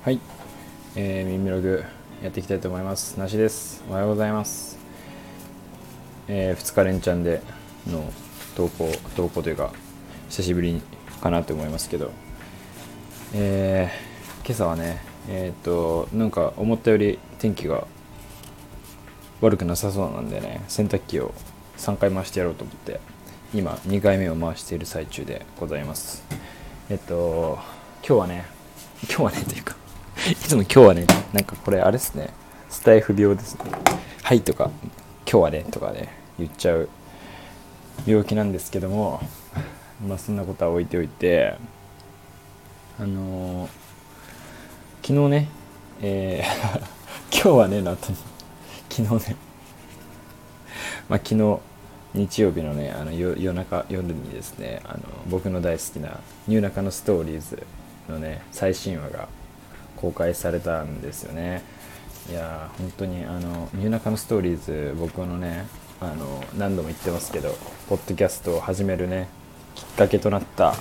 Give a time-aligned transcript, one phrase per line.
[0.00, 0.20] はい、
[0.94, 1.82] えー、耳ログ
[2.22, 3.18] やっていきたいと思います。
[3.18, 3.82] なしです。
[3.90, 4.78] おはようございます。
[6.28, 7.42] えー、2日連チャンで
[7.84, 8.04] の
[8.56, 9.72] 投稿、投稿というか、
[10.28, 10.80] 久しぶり
[11.20, 12.12] かなと思いますけど、
[13.34, 17.84] えー、今朝はね、えっ、と、なんか思ったより天気が
[19.40, 21.34] 悪くなさそうなんでね、洗濯機を
[21.76, 23.00] 3回回してやろうと思って、
[23.52, 26.22] 今2回目を回している最中でございます。
[26.88, 27.58] えっと、
[28.06, 28.44] 今日はね、
[29.08, 29.77] 今日はねというか
[30.30, 32.28] いつも今日はね、なんかこれあれですね、
[32.68, 33.70] スタイフ病ですね。
[34.22, 34.70] はいとか、
[35.24, 36.90] 今日はねとかね、言っちゃう
[38.04, 39.22] 病気なんですけども、
[40.06, 41.56] まあそんなことは置いておいて、
[43.00, 43.70] あのー、
[45.00, 45.48] 昨日ね、
[46.02, 46.78] えー
[47.32, 48.08] 今日はね、なと、
[48.90, 49.36] 昨日ね、
[51.08, 51.58] まあ昨日、
[52.12, 57.66] 日曜日のね、あの夜中、夜にですね、あの僕の大好きなニューナカのストーリーズ
[58.10, 59.26] のね、最新話が
[60.00, 61.62] 公開されたんですよね。
[62.30, 65.66] いや本当にあのニューナカのストーリーズ僕のね
[66.00, 67.56] あの何度も言ってますけど
[67.88, 69.28] ポッドキャストを始めるね
[69.74, 70.74] きっかけとなった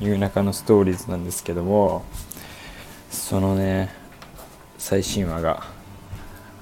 [0.00, 2.04] ニューナカのストーリーズなんですけども
[3.10, 3.90] そのね
[4.76, 5.62] 最新話が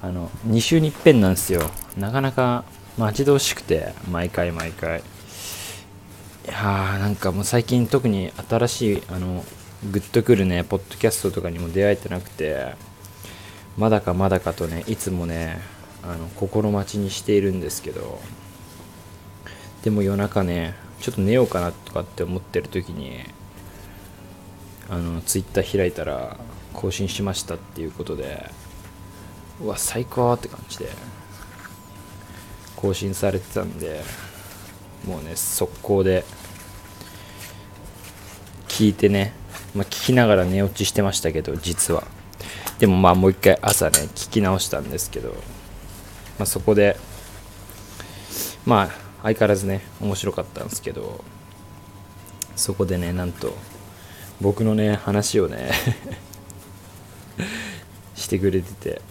[0.01, 1.61] あの2週に一遍なんですよ。
[1.97, 2.63] なかなか
[2.97, 4.99] 待ち遠しくて毎回毎回。
[4.99, 9.43] いやーなんかもう最近特に新しいあの
[9.83, 12.75] グッとくるねポッドキャストとかにも出会えてなくて
[13.77, 15.59] まだかまだかとねいつもね
[16.03, 18.19] あの心待ちにしているんですけど
[19.83, 23.19] でも夜中ねちょっと寝ようかなとかって思ってる時に
[24.89, 26.37] あのツイッター開いたら
[26.73, 28.49] 更新しましたっていうことで
[29.61, 30.89] うわ最高って感じで
[32.75, 34.01] 更新されてたんで
[35.07, 36.23] もうね速攻で
[38.67, 39.33] 聞いてね
[39.75, 42.03] まあ、聞きながら寝落ちしてましたけど実は。
[42.79, 45.29] でもまあもう一回朝ね聞き直したんですけど、
[46.37, 46.97] まあ、そこで
[48.65, 48.89] まあ
[49.23, 51.23] 相変わらずね面白かったんですけど
[52.55, 53.53] そこでねなんと
[54.41, 55.71] 僕のね話をね
[58.15, 59.01] してくれてて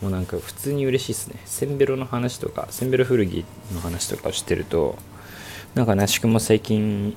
[0.00, 1.40] もうなんか普通に嬉しいっすね。
[1.44, 4.96] センベロの話とかセンベロ古着の話とかをしてると
[5.74, 7.14] なんかなしくも最近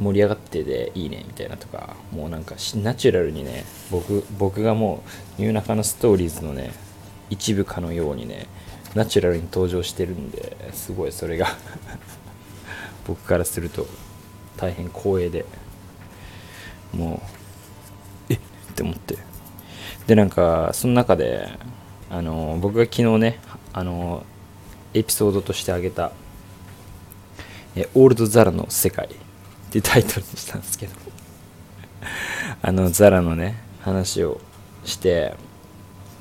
[0.00, 5.02] 盛り上がってでいいねみたいなとかもうなんかナチュラルにね僕僕がも
[5.38, 6.72] うニューナカのストーリーズのね
[7.30, 8.46] 一部かのようにね
[8.94, 11.48] ナチュラルに登場してるんですごいそれが
[13.06, 13.86] 僕からすると
[14.56, 15.44] 大変光栄で
[16.92, 17.20] も
[18.28, 18.38] うえっ
[18.74, 19.28] て思って。
[20.06, 21.50] でなんかその中で
[22.08, 23.40] あの僕が昨日ね
[23.74, 24.24] あの
[24.94, 26.12] エピソードとしてあげた
[27.76, 29.10] えオールドザラの世界。
[29.68, 30.92] っていうタイトルにしたんですけど。
[32.62, 34.40] あのザラのね話を
[34.84, 35.34] して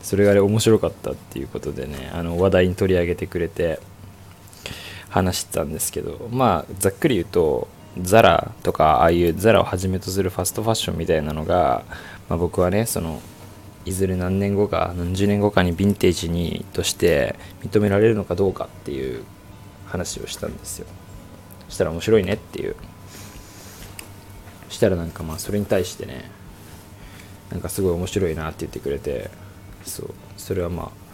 [0.03, 3.79] それがね面白かったっていうことでねあの話題に取り上げてくれて
[5.09, 6.27] 話してたんですけど。
[6.31, 7.67] まあざっくり言うと
[8.01, 11.83] ザラとかああいうザラをはじめとするファストファッションみたいなのが、
[12.29, 13.21] まあ、僕はねその
[13.85, 19.23] いずれ何年後か何十年後かにヴィンテージにとして認められるのかどうかっていう
[19.87, 20.87] 話をしたんですよ。
[21.69, 22.75] そしたら面白いねっていう。
[24.69, 26.29] したらなんかまあそれに対してね
[27.51, 29.29] なんかすごい面白いなって言ってくれて
[29.83, 31.07] そうそれはまあ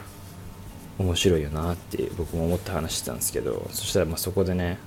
[1.00, 4.78] 面白いよなって僕も思って話してたんですけどそしたらまあそこでね、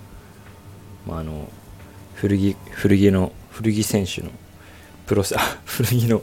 [1.07, 1.49] まあ、あの
[2.15, 4.31] 古着古着の古着選手の
[5.07, 6.23] プロあ 古着の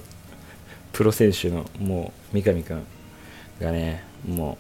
[0.92, 2.86] プロ選手のもう三上君
[3.60, 4.58] がねも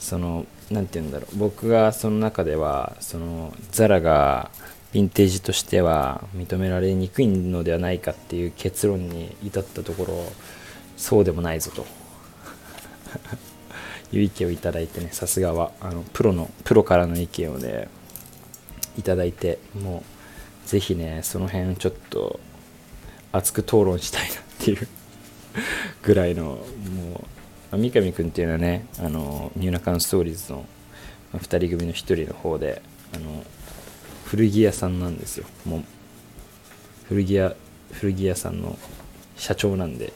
[0.00, 4.50] うその何て言うんだろう僕がその中ではそのザラが
[4.94, 10.24] ヴィンテージとしては認められにくいのではないかっていう結論に至ったところ
[10.96, 11.84] そうでもないぞと。
[14.12, 17.88] いう意見をいただいてねさすがはあのプロのプロからの意見をね
[18.96, 20.04] いただいても
[20.64, 22.38] うぜひねその辺ちょっと
[23.32, 24.88] 熱く討論したいなっていう。
[26.02, 27.24] ぐらいのも
[27.72, 30.64] う三上君っていうのはねあのニューナカンストーリーズの
[31.34, 32.82] 2人組の1人の方で
[33.14, 33.44] あの
[34.34, 35.46] 古着屋さんなんですよ。
[35.64, 35.84] もう
[37.08, 37.54] 古着屋
[37.92, 38.76] 古着屋さんの
[39.36, 40.12] 社長なんで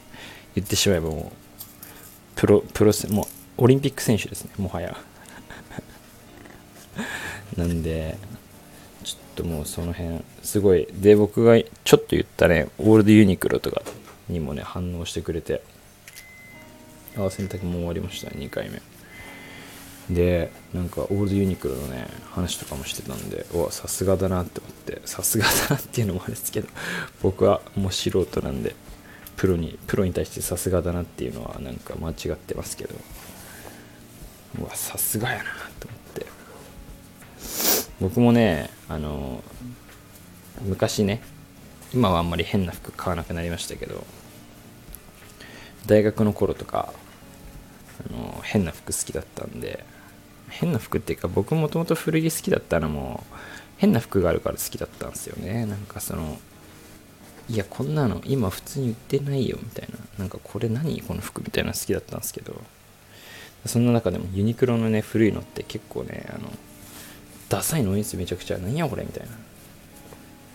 [0.56, 1.36] 言ってしまえばもう
[2.34, 3.26] プロプロもう
[3.58, 4.96] オリンピック選手ですねもはや。
[7.56, 8.18] なんで
[9.04, 13.82] ちょっともうその辺すごいで僕がちょっと言ったねオールドユニクロとか
[14.28, 15.62] にもね反応してくれて
[17.16, 18.82] あ洗濯も終わりました2回目。
[20.10, 26.68] でなんかオールドユニクロのね話とかもしてたんでおさすがだなって思ってさすがだなっていうのもあれですけど
[27.22, 28.74] 僕はもう素人なんで
[29.36, 32.94] プロにプロに対してさすがだなっていうのはなんか間違ってますけど
[34.60, 35.44] うわさすがやな
[35.78, 36.26] と思って。
[38.00, 39.42] 僕もねあの
[40.62, 41.20] 昔ね
[41.92, 44.06] 今はあんまり変な服買わなくなりましたけど
[45.86, 46.92] 大学の頃とか
[48.08, 49.84] あの変な服好きだったんで
[50.48, 53.24] 変な服っていうか僕もともと古着好きだったのも
[53.76, 55.66] 変な服があるから好きだったんですよね。
[55.66, 56.38] なんかその
[57.48, 59.98] いやこんなの今普通に売ってないよみたいな。
[60.18, 61.00] なんかこれ何？
[61.02, 62.60] この服みたいなの好きだったんですけど。
[63.66, 66.50] そんな中でもユニクロのね古いのって結構ねあの
[67.48, 69.32] ダサいの多いんですよめちゃくちゃ何やこれみたいな。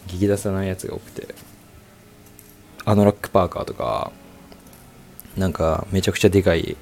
[0.07, 1.35] 激ダサないやつが多くて。
[2.85, 4.11] アノラックパーカーとか
[5.37, 6.75] なんかめちゃくちゃでかい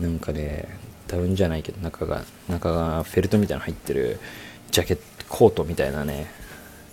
[0.00, 0.68] なんかね
[1.08, 4.18] ダウンじゃないけど中が中がフェルトみたいなの入ってる
[4.70, 6.26] ジャケットコートみたいなね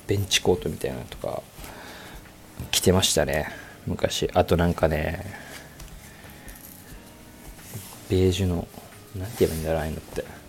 [0.07, 1.41] ベンチコートみたいなのとか
[2.71, 3.47] 着てましたね
[3.87, 4.29] 昔。
[4.33, 5.25] あとなんかね
[8.09, 8.67] ベージュの
[9.15, 10.41] 何て言えばいいんだろうああいうのって。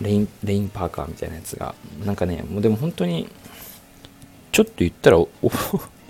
[0.00, 1.74] レインレインパーカーみたいなやつが。
[2.04, 3.28] なんかねもうでも本当に
[4.50, 5.28] ちょっと言ったらお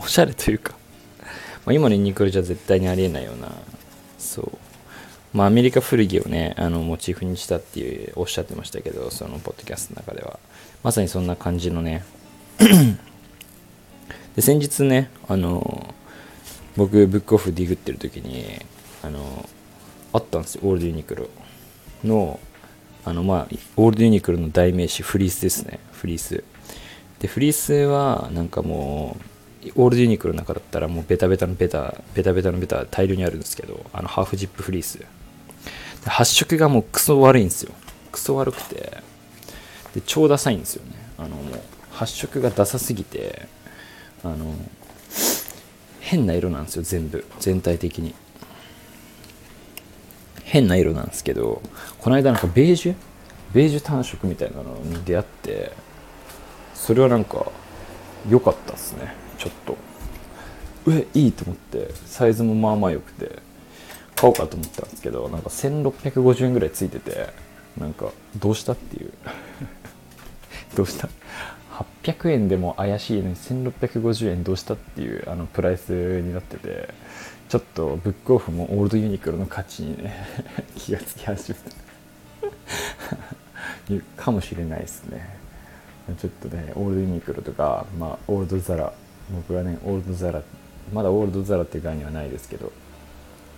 [0.06, 0.75] しゃれというか、
[1.66, 3.52] まあ、今のユニクロじゃ絶対にありえないような
[4.19, 4.69] そう。
[5.32, 10.38] まあ、アメリカ古着をねあのモチーフにしたっていうおっしゃってましたけどそのポッドキャストの中では。
[10.82, 12.05] まさにそんな感じのね。
[14.35, 15.94] で先日ねあの
[16.77, 18.61] 僕ブックオフディグってる時に
[19.03, 19.49] あの
[20.12, 21.29] あったんですよオールドユニクロ
[22.05, 22.41] の。
[23.03, 25.79] あのまあオールドユニクロの代名詞フリースですね。
[25.93, 26.44] フリース。
[27.21, 29.17] でフリースはなんかも
[29.65, 35.05] うオールドユニクロの中だったらもうベタベタのベタベタベタのベタ大量にあるんですけどあのハーフジップフリース。
[36.06, 37.73] 発色がもうクソ悪いんですよ。
[38.11, 39.02] クソ悪くて。
[39.94, 40.93] で超ダサいんですよね。
[41.19, 41.61] あのもう
[41.91, 43.49] 発色がダサすぎて
[44.25, 44.55] あの
[46.00, 47.25] 変な色なんですよ全部。
[47.38, 48.14] 全体的に。
[50.44, 51.62] 変な色なんですけど
[51.99, 52.94] この間なんかベージュ？
[53.53, 55.73] ベージュ単色みたいなのに出会って
[56.75, 57.50] それはなんか
[58.29, 59.14] 良かったっすね。
[59.38, 59.76] ちょっと。
[60.88, 61.93] えいいと思って。
[62.06, 63.50] サイズもまあまあ良くて。
[64.20, 67.31] 買おうかと思ったんですけどなんか1650円ぐらいついてて
[67.78, 69.12] なんかどうしたっていう。
[70.76, 71.08] どうした
[72.05, 76.90] ？800円でも怪しいのに1650円どうしたっていうあのプライスになってて
[77.49, 80.14] ちょっとブックオフもオールドユニクロの価値にね
[80.76, 81.58] 気がつき始め
[83.96, 84.00] た。
[84.22, 85.38] かもしれないですね。
[86.20, 88.93] ちょっとねオールドユニクロとか、まあ、オールドザラ
[89.31, 90.43] 僕はねオールドザラ
[90.93, 92.70] まだオールドザラっていう概念はないですけど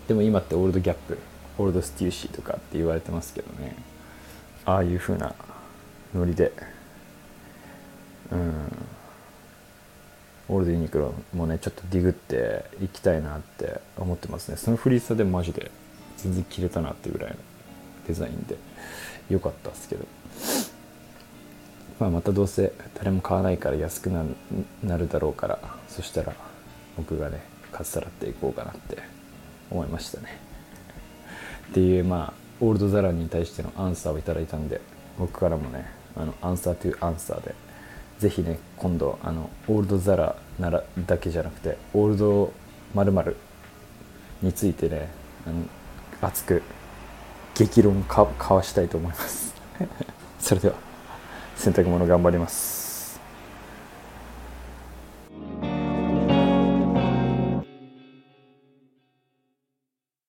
[0.09, 1.19] でも今ってオールドギャップ
[1.59, 3.77] オールドステューシーとかって言われてますけどね。
[4.65, 5.35] ああいう風な
[6.15, 6.53] ノリで。
[8.31, 8.53] うん。
[10.49, 14.57] オールドユニクロもねちょっとディグっていきたいなって思ってますね。
[14.57, 15.71] そのフリースでマジで
[16.17, 17.37] 全然着れたなっていうぐらいの
[18.07, 18.57] デザインで
[19.31, 20.07] 良かったですけど。
[22.01, 24.25] まあ、またどうせ誰も買わないから安くな
[24.99, 26.35] るだろうからそしたら
[26.97, 27.41] 僕がね
[27.71, 28.99] かっさらっていこうかなって
[29.73, 30.39] 思いましたね。
[31.71, 34.81] っていうまあオールドザラに対してのアンサーをいただいたんで
[35.19, 37.55] 僕からもねあのアンサーというアンサーで
[38.19, 42.53] ぜひね今度あのオールドザラならだけじゃなくてオールド
[42.95, 43.37] まる
[44.43, 45.09] についてね
[45.47, 45.65] あの
[46.21, 46.63] 熱く
[47.55, 49.55] 激論か交わしたいと思います。
[50.39, 50.75] それでは
[51.57, 52.82] 洗濯物頑張ります。